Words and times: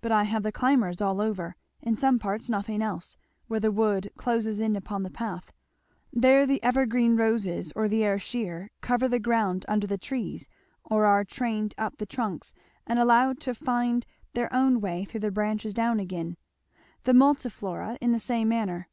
But 0.00 0.10
I 0.10 0.22
have 0.24 0.42
the 0.42 0.50
climbers 0.52 1.02
all 1.02 1.20
over 1.20 1.54
in 1.82 1.96
some 1.96 2.18
parts 2.18 2.48
nothing 2.48 2.80
else, 2.80 3.18
where 3.46 3.60
the 3.60 3.70
wood 3.70 4.10
closes 4.16 4.58
in 4.58 4.74
upon 4.74 5.02
the 5.02 5.10
path 5.10 5.52
there 6.10 6.46
the 6.46 6.62
evergreen 6.62 7.14
roses 7.14 7.72
or 7.76 7.86
the 7.86 8.02
Ayrshire 8.02 8.70
cover 8.80 9.06
the 9.06 9.18
ground 9.18 9.66
under 9.68 9.86
the 9.86 9.98
trees, 9.98 10.48
or 10.82 11.04
are 11.04 11.26
trained 11.26 11.74
up 11.76 11.98
the 11.98 12.06
trunks 12.06 12.54
and 12.86 12.98
allowed 12.98 13.38
to 13.40 13.52
find 13.54 14.06
their 14.32 14.50
own 14.50 14.80
way 14.80 15.04
through 15.04 15.20
the 15.20 15.30
branches 15.30 15.74
down 15.74 16.00
again 16.00 16.38
the 17.04 17.12
Multiflora 17.12 17.98
in 18.00 18.12
the 18.12 18.18
same 18.18 18.48
manner. 18.48 18.88